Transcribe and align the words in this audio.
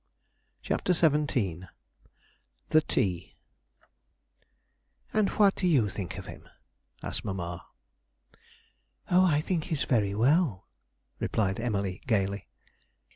CHAPTER 0.63 0.93
XVII 0.93 1.65
THE 2.69 2.81
TEA 2.81 3.35
'And 5.13 5.29
what 5.29 5.53
do 5.53 5.67
you 5.67 5.89
think 5.89 6.17
of 6.17 6.25
him?' 6.25 6.49
asked 7.03 7.23
mamma. 7.23 7.67
'Oh, 9.11 9.23
I 9.23 9.41
think 9.41 9.65
he's 9.65 9.83
very 9.83 10.15
well,' 10.15 10.65
replied 11.19 11.59
Emily 11.59 12.01
gaily. 12.07 12.47